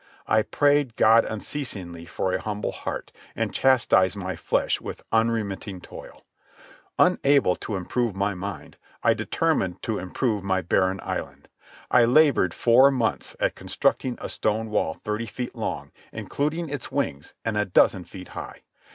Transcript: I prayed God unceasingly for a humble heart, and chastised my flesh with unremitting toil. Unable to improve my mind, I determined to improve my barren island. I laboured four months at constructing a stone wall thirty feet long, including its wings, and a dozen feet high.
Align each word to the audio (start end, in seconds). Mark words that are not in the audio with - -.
I 0.25 0.41
prayed 0.41 0.95
God 0.95 1.25
unceasingly 1.25 2.05
for 2.07 2.33
a 2.33 2.41
humble 2.41 2.71
heart, 2.71 3.11
and 3.35 3.53
chastised 3.53 4.17
my 4.17 4.35
flesh 4.35 4.81
with 4.81 5.03
unremitting 5.11 5.79
toil. 5.79 6.25
Unable 6.97 7.55
to 7.57 7.75
improve 7.75 8.15
my 8.15 8.33
mind, 8.33 8.77
I 9.03 9.13
determined 9.13 9.83
to 9.83 9.99
improve 9.99 10.43
my 10.43 10.63
barren 10.63 10.99
island. 11.03 11.49
I 11.91 12.05
laboured 12.05 12.55
four 12.55 12.89
months 12.89 13.35
at 13.39 13.53
constructing 13.53 14.17
a 14.19 14.27
stone 14.27 14.71
wall 14.71 14.95
thirty 14.95 15.27
feet 15.27 15.53
long, 15.55 15.91
including 16.11 16.67
its 16.67 16.91
wings, 16.91 17.35
and 17.45 17.55
a 17.55 17.63
dozen 17.63 18.03
feet 18.03 18.29
high. 18.29 18.63